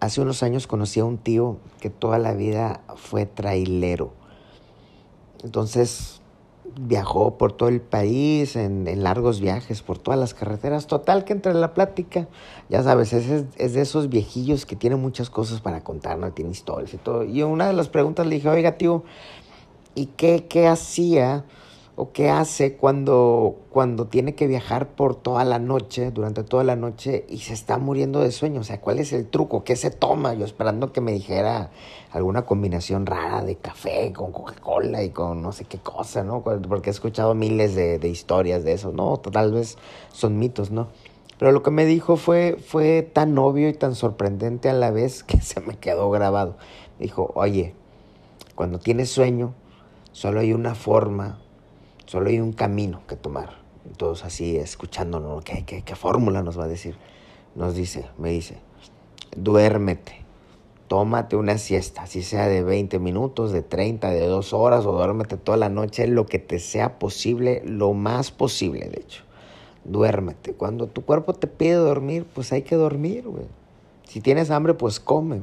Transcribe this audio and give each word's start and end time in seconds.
hace 0.00 0.20
unos 0.20 0.42
años 0.42 0.66
conocí 0.66 1.00
a 1.00 1.04
un 1.04 1.18
tío 1.18 1.58
que 1.80 1.90
toda 1.90 2.18
la 2.18 2.32
vida 2.34 2.80
fue 2.96 3.26
trailero. 3.26 4.12
Entonces 5.44 6.20
viajó 6.78 7.36
por 7.36 7.52
todo 7.52 7.68
el 7.68 7.80
país 7.80 8.56
en, 8.56 8.84
largos 9.02 9.40
viajes, 9.40 9.82
por 9.82 9.98
todas 9.98 10.18
las 10.18 10.34
carreteras. 10.34 10.86
Total 10.86 11.24
que 11.24 11.32
entre 11.32 11.54
la 11.54 11.74
plática, 11.74 12.28
ya 12.68 12.82
sabes, 12.82 13.12
es, 13.12 13.44
es, 13.56 13.74
de 13.74 13.80
esos 13.80 14.08
viejillos 14.08 14.66
que 14.66 14.76
tienen 14.76 15.00
muchas 15.00 15.30
cosas 15.30 15.60
para 15.60 15.82
contar, 15.82 16.18
¿no? 16.18 16.32
Tiene 16.32 16.50
historias 16.50 16.94
y 16.94 16.98
todo. 16.98 17.24
Y 17.24 17.42
una 17.42 17.66
de 17.66 17.72
las 17.72 17.88
preguntas 17.88 18.26
le 18.26 18.36
dije, 18.36 18.48
oiga 18.48 18.78
tío, 18.78 19.04
¿y 19.94 20.06
qué, 20.06 20.46
qué 20.48 20.66
hacía? 20.66 21.44
O 22.00 22.12
qué 22.12 22.30
hace 22.30 22.78
cuando, 22.78 23.56
cuando 23.68 24.06
tiene 24.06 24.34
que 24.34 24.46
viajar 24.46 24.88
por 24.88 25.16
toda 25.16 25.44
la 25.44 25.58
noche, 25.58 26.10
durante 26.10 26.42
toda 26.44 26.64
la 26.64 26.74
noche, 26.74 27.26
y 27.28 27.40
se 27.40 27.52
está 27.52 27.76
muriendo 27.76 28.20
de 28.20 28.32
sueño. 28.32 28.62
O 28.62 28.64
sea, 28.64 28.80
¿cuál 28.80 29.00
es 29.00 29.12
el 29.12 29.28
truco? 29.28 29.64
¿Qué 29.64 29.76
se 29.76 29.90
toma? 29.90 30.32
Yo 30.32 30.46
esperando 30.46 30.94
que 30.94 31.02
me 31.02 31.12
dijera 31.12 31.72
alguna 32.10 32.46
combinación 32.46 33.04
rara 33.04 33.44
de 33.44 33.56
café 33.56 34.14
con 34.14 34.32
Coca-Cola 34.32 35.02
y 35.02 35.10
con 35.10 35.42
no 35.42 35.52
sé 35.52 35.66
qué 35.66 35.76
cosa, 35.76 36.24
¿no? 36.24 36.42
Porque 36.42 36.88
he 36.88 36.90
escuchado 36.90 37.34
miles 37.34 37.74
de, 37.74 37.98
de 37.98 38.08
historias 38.08 38.64
de 38.64 38.72
eso. 38.72 38.92
No, 38.92 39.18
tal 39.18 39.52
vez 39.52 39.76
son 40.10 40.38
mitos, 40.38 40.70
¿no? 40.70 40.88
Pero 41.38 41.52
lo 41.52 41.62
que 41.62 41.70
me 41.70 41.84
dijo 41.84 42.16
fue, 42.16 42.56
fue 42.66 43.02
tan 43.02 43.36
obvio 43.36 43.68
y 43.68 43.74
tan 43.74 43.94
sorprendente 43.94 44.70
a 44.70 44.72
la 44.72 44.90
vez 44.90 45.22
que 45.24 45.42
se 45.42 45.60
me 45.60 45.76
quedó 45.76 46.08
grabado. 46.10 46.56
Me 46.98 47.04
dijo, 47.04 47.30
oye, 47.34 47.74
cuando 48.54 48.78
tienes 48.78 49.10
sueño, 49.10 49.52
solo 50.12 50.40
hay 50.40 50.54
una 50.54 50.74
forma 50.74 51.40
Solo 52.10 52.28
hay 52.28 52.40
un 52.40 52.52
camino 52.52 53.02
que 53.06 53.14
tomar. 53.14 53.50
Todos 53.96 54.24
así 54.24 54.56
escuchándonos, 54.56 55.44
¿qué, 55.44 55.64
qué, 55.64 55.82
qué 55.82 55.94
fórmula 55.94 56.42
nos 56.42 56.58
va 56.58 56.64
a 56.64 56.66
decir? 56.66 56.96
Nos 57.54 57.76
dice, 57.76 58.08
me 58.18 58.30
dice, 58.30 58.58
duérmete, 59.36 60.24
tómate 60.88 61.36
una 61.36 61.56
siesta, 61.56 62.08
si 62.08 62.24
sea 62.24 62.48
de 62.48 62.64
20 62.64 62.98
minutos, 62.98 63.52
de 63.52 63.62
30, 63.62 64.10
de 64.10 64.26
2 64.26 64.52
horas 64.54 64.86
o 64.86 64.92
duérmete 64.92 65.36
toda 65.36 65.56
la 65.56 65.68
noche, 65.68 66.08
lo 66.08 66.26
que 66.26 66.40
te 66.40 66.58
sea 66.58 66.98
posible, 66.98 67.62
lo 67.64 67.92
más 67.92 68.32
posible, 68.32 68.88
de 68.88 69.02
hecho. 69.02 69.22
Duérmete. 69.84 70.54
Cuando 70.54 70.88
tu 70.88 71.02
cuerpo 71.02 71.34
te 71.34 71.46
pide 71.46 71.74
dormir, 71.74 72.26
pues 72.34 72.52
hay 72.52 72.62
que 72.62 72.74
dormir, 72.74 73.22
güey. 73.28 73.46
Si 74.02 74.20
tienes 74.20 74.50
hambre, 74.50 74.74
pues 74.74 74.98
come. 74.98 75.42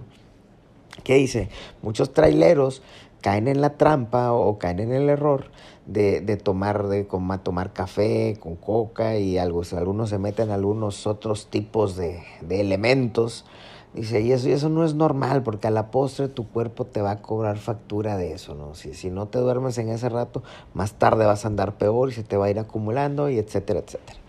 ¿Qué 1.06 1.16
dice? 1.16 1.48
Muchos 1.82 2.12
traileros 2.12 2.82
caen 3.22 3.48
en 3.48 3.62
la 3.62 3.78
trampa 3.78 4.32
o 4.32 4.58
caen 4.58 4.80
en 4.80 4.92
el 4.92 5.10
error 5.10 5.52
de, 5.86 6.22
de 6.22 6.38
tomar, 6.38 6.88
de 6.88 7.04
tomar 7.44 7.74
café 7.74 8.38
con 8.40 8.56
coca 8.56 9.18
y 9.18 9.38
algo, 9.38 9.64
algunos 9.76 10.10
se 10.10 10.18
meten 10.20 10.52
algunos 10.52 11.08
otros 11.08 11.48
tipos 11.48 11.96
de, 11.96 12.24
de 12.42 12.62
elementos. 12.62 13.46
Dice, 13.94 14.22
y 14.22 14.32
eso, 14.32 14.50
y 14.50 14.52
eso 14.52 14.70
no 14.70 14.84
es 14.84 14.94
normal, 14.94 15.42
porque 15.42 15.68
a 15.68 15.72
la 15.72 15.90
postre 15.90 16.28
tu 16.28 16.48
cuerpo 16.50 16.86
te 16.86 17.02
va 17.02 17.12
a 17.12 17.22
cobrar 17.22 17.58
factura 17.58 18.16
de 18.16 18.34
eso, 18.34 18.54
¿no? 18.54 18.76
Si, 18.76 18.94
si 18.94 19.10
no 19.10 19.28
te 19.28 19.40
duermes 19.40 19.78
en 19.80 19.90
ese 19.90 20.10
rato, 20.10 20.44
más 20.74 20.94
tarde 20.94 21.26
vas 21.26 21.46
a 21.46 21.48
andar 21.48 21.78
peor 21.78 22.10
y 22.10 22.12
se 22.12 22.24
te 22.24 22.38
va 22.38 22.46
a 22.46 22.50
ir 22.52 22.60
acumulando 22.60 23.30
y 23.30 23.40
etcétera, 23.40 23.80
etcétera. 23.80 24.20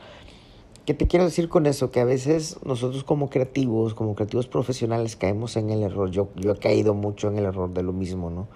¿Qué 0.89 0.95
te 0.95 1.07
quiero 1.07 1.27
decir 1.27 1.51
con 1.51 1.67
eso? 1.67 1.91
Que 1.91 2.01
a 2.01 2.07
veces 2.07 2.57
nosotros 2.65 3.05
como 3.05 3.29
creativos, 3.29 3.93
como 3.93 4.15
creativos 4.15 4.47
profesionales, 4.47 5.17
caemos 5.17 5.59
en 5.59 5.69
el 5.69 5.83
error. 5.83 6.11
Yo, 6.11 6.31
yo 6.35 6.53
he 6.53 6.57
caído 6.57 6.95
mucho 6.95 7.29
en 7.29 7.37
el 7.37 7.45
error 7.45 7.75
de 7.75 7.83
lo 7.83 7.93
mismo, 7.93 8.31
¿no? 8.31 8.49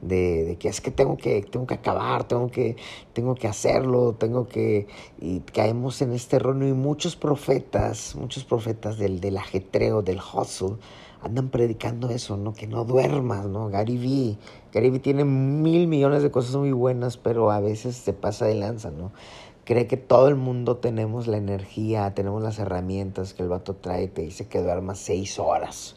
De, 0.00 0.44
de, 0.44 0.56
que 0.56 0.68
es 0.68 0.80
que 0.80 0.90
tengo 0.90 1.18
que 1.18 1.42
tengo 1.42 1.66
que 1.66 1.74
acabar, 1.74 2.24
tengo 2.24 2.50
que 2.50 2.76
tengo 3.12 3.34
que 3.34 3.48
hacerlo, 3.48 4.14
tengo 4.14 4.48
que 4.48 4.86
y 5.20 5.40
caemos 5.40 6.00
en 6.00 6.14
este 6.14 6.36
error 6.36 6.56
y 6.62 6.72
muchos 6.72 7.16
profetas, 7.16 8.16
muchos 8.16 8.44
profetas 8.44 8.96
del, 8.96 9.20
del 9.20 9.36
ajetreo, 9.36 10.00
del 10.00 10.20
hustle 10.20 10.76
andan 11.20 11.50
predicando 11.50 12.08
eso, 12.08 12.38
¿no? 12.38 12.54
Que 12.54 12.66
no 12.66 12.84
duermas, 12.86 13.46
¿no? 13.46 13.68
Gary 13.68 13.98
Vee, 13.98 14.38
Gary 14.72 14.88
Vee 14.88 15.00
tiene 15.00 15.24
mil 15.24 15.86
millones 15.86 16.22
de 16.22 16.30
cosas 16.30 16.56
muy 16.56 16.72
buenas, 16.72 17.18
pero 17.18 17.50
a 17.50 17.60
veces 17.60 17.96
se 17.96 18.14
pasa 18.14 18.46
de 18.46 18.54
lanza, 18.54 18.90
¿no? 18.90 19.12
Cree 19.64 19.86
que 19.86 19.96
todo 19.96 20.28
el 20.28 20.36
mundo 20.36 20.76
tenemos 20.76 21.26
la 21.26 21.36
energía, 21.36 22.14
tenemos 22.14 22.42
las 22.42 22.58
herramientas 22.58 23.34
que 23.34 23.42
el 23.42 23.48
vato 23.48 23.74
trae, 23.74 24.08
te 24.08 24.22
dice 24.22 24.46
que 24.46 24.62
duermas 24.62 24.98
seis 24.98 25.38
horas 25.38 25.96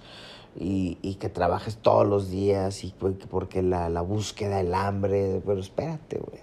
y, 0.59 0.97
y 1.01 1.15
que 1.15 1.29
trabajes 1.29 1.77
todos 1.77 2.07
los 2.07 2.29
días 2.29 2.83
y 2.83 2.93
porque 3.29 3.61
la, 3.61 3.89
la 3.89 4.01
búsqueda, 4.01 4.59
el 4.59 4.73
hambre, 4.73 5.41
pero 5.45 5.59
espérate, 5.59 6.17
güey. 6.17 6.41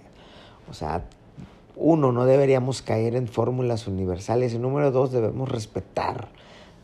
O 0.69 0.73
sea, 0.73 1.05
uno, 1.75 2.11
no 2.11 2.25
deberíamos 2.25 2.81
caer 2.81 3.15
en 3.15 3.27
fórmulas 3.27 3.87
universales 3.87 4.53
y 4.53 4.59
número 4.59 4.91
dos, 4.91 5.11
debemos 5.11 5.49
respetar, 5.49 6.29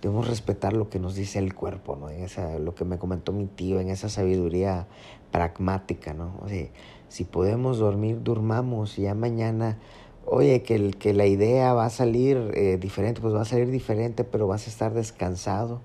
debemos 0.02 0.28
respetar 0.28 0.74
lo 0.74 0.90
que 0.90 1.00
nos 1.00 1.16
dice 1.16 1.40
el 1.40 1.56
cuerpo, 1.56 1.96
¿no? 1.96 2.10
En 2.10 2.24
esa, 2.24 2.60
lo 2.60 2.76
que 2.76 2.84
me 2.84 2.98
comentó 2.98 3.32
mi 3.32 3.46
tío, 3.46 3.80
en 3.80 3.90
esa 3.90 4.10
sabiduría 4.10 4.88
pragmática, 5.32 6.14
¿no? 6.14 6.34
O 6.42 6.50
sea, 6.50 6.68
si 7.08 7.24
podemos 7.24 7.78
dormir, 7.78 8.22
durmamos 8.22 9.00
y 9.00 9.04
ya 9.04 9.16
mañana 9.16 9.80
oye, 10.34 10.64
que, 10.64 10.76
el, 10.76 10.96
que 10.96 11.14
la 11.14 11.26
idea 11.26 11.74
va 11.74 11.86
a 11.86 11.90
salir 11.90 12.52
eh, 12.54 12.78
diferente, 12.78 13.20
pues 13.20 13.36
va 13.36 13.42
a 13.42 13.46
salir 13.46 13.70
diferente, 13.70 14.24
pero 14.24 14.48
vas 14.48 14.66
a 14.66 14.70
estar 14.70 14.94
descansado. 14.94 15.82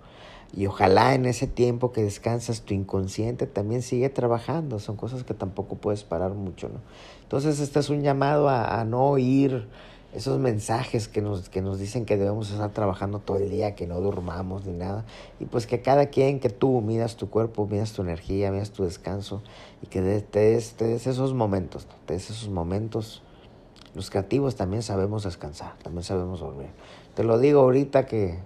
Y 0.56 0.66
ojalá 0.66 1.14
en 1.14 1.26
ese 1.26 1.48
tiempo 1.48 1.90
que 1.90 2.04
descansas 2.04 2.62
tu 2.62 2.72
inconsciente 2.72 3.48
también 3.48 3.82
sigue 3.82 4.08
trabajando. 4.08 4.78
Son 4.78 4.94
cosas 4.94 5.24
que 5.24 5.34
tampoco 5.34 5.74
puedes 5.74 6.04
parar 6.04 6.34
mucho, 6.34 6.68
¿no? 6.68 6.80
Entonces 7.24 7.58
este 7.58 7.80
es 7.80 7.90
un 7.90 8.02
llamado 8.02 8.48
a, 8.48 8.84
no 8.84 9.06
oír 9.06 9.66
esos 10.14 10.38
mensajes 10.38 11.08
que 11.08 11.22
nos, 11.22 11.48
que 11.48 11.60
nos 11.60 11.80
dicen 11.80 12.04
que 12.04 12.16
debemos 12.16 12.52
estar 12.52 12.70
trabajando 12.70 13.18
todo 13.18 13.38
el 13.38 13.50
día, 13.50 13.74
que 13.74 13.88
no 13.88 14.00
durmamos 14.00 14.64
ni 14.64 14.74
nada. 14.74 15.04
Y 15.40 15.46
pues 15.46 15.66
que 15.66 15.82
cada 15.82 16.06
quien, 16.06 16.38
que 16.38 16.50
tú 16.50 16.80
midas 16.82 17.16
tu 17.16 17.28
cuerpo, 17.28 17.66
midas 17.66 17.94
tu 17.94 18.02
energía, 18.02 18.52
midas 18.52 18.70
tu 18.70 18.84
descanso 18.84 19.42
y 19.82 19.88
que 19.88 20.00
te, 20.20 20.38
des, 20.38 20.74
te 20.74 20.84
des 20.84 21.08
esos 21.08 21.34
momentos, 21.34 21.88
te 22.06 22.14
des 22.14 22.30
esos 22.30 22.48
momentos 22.48 23.24
los 23.96 24.10
creativos 24.10 24.56
también 24.56 24.82
sabemos 24.82 25.24
descansar, 25.24 25.72
también 25.82 26.04
sabemos 26.04 26.40
dormir. 26.40 26.68
Te 27.14 27.24
lo 27.24 27.38
digo 27.38 27.62
ahorita 27.62 28.04
que 28.04 28.38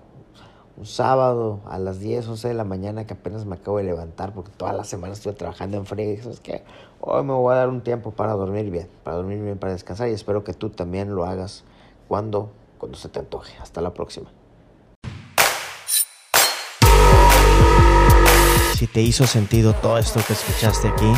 un 0.77 0.87
sábado 0.87 1.59
a 1.69 1.81
las 1.81 1.99
10, 1.99 2.29
11 2.29 2.49
de 2.49 2.55
la 2.55 2.63
mañana 2.63 3.05
que 3.05 3.15
apenas 3.15 3.47
me 3.47 3.57
acabo 3.57 3.79
de 3.79 3.85
levantar 3.85 4.33
porque 4.33 4.53
toda 4.57 4.73
la 4.73 4.85
semana 4.85 5.13
estuve 5.13 5.33
trabajando 5.33 5.77
en 5.77 5.87
frío. 5.87 6.31
Es 6.31 6.39
que 6.39 6.63
hoy 7.01 7.25
me 7.25 7.33
voy 7.33 7.53
a 7.53 7.57
dar 7.57 7.69
un 7.69 7.81
tiempo 7.81 8.13
para 8.13 8.35
dormir 8.35 8.71
bien, 8.71 8.89
para 9.03 9.17
dormir 9.17 9.43
bien, 9.43 9.59
para 9.59 9.73
descansar 9.73 10.09
y 10.09 10.13
espero 10.13 10.45
que 10.45 10.55
tú 10.55 10.71
también 10.71 11.17
lo 11.17 11.25
hagas 11.25 11.65
cuando, 12.07 12.53
cuando 12.79 12.97
se 12.97 13.09
te 13.09 13.19
antoje. 13.19 13.53
Hasta 13.61 13.81
la 13.81 13.93
próxima. 13.93 14.31
Si 18.81 18.87
te 18.87 19.03
hizo 19.03 19.27
sentido 19.27 19.75
todo 19.75 19.99
esto 19.99 20.23
que 20.27 20.33
escuchaste 20.33 20.89
aquí, 20.89 21.13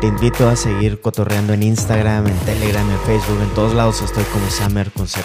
te 0.00 0.06
invito 0.06 0.48
a 0.48 0.56
seguir 0.56 1.02
cotorreando 1.02 1.52
en 1.52 1.62
Instagram, 1.62 2.28
en 2.28 2.38
Telegram, 2.46 2.90
en 2.90 2.98
Facebook, 3.00 3.42
en 3.42 3.50
todos 3.50 3.74
lados 3.74 4.00
estoy 4.00 4.24
como 4.24 4.50
Summer 4.50 4.90
con 4.90 5.06
Z. 5.06 5.22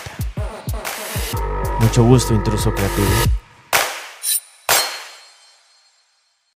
Mucho 1.79 2.03
gusto, 2.03 2.33
intruso 2.33 2.75
creativo. 2.75 3.07